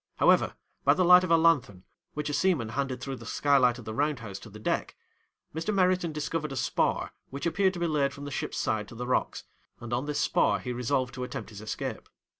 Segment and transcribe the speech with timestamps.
[0.15, 1.83] However, by the light of a lanthorn,
[2.15, 4.95] which a seaman handed through the skylight of the round house to the deck,
[5.53, 5.71] Mr.
[5.71, 9.05] Meriton discovered a spar which appeared to be laid from the ship's side to the
[9.05, 9.43] rocks,
[9.79, 12.09] and on this spar he resolved to attempt his escape.